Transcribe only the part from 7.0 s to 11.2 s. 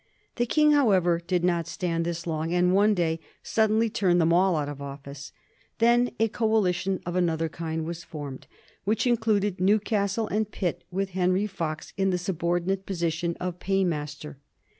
of another kind was formed, which included Newcastle and Pitt, with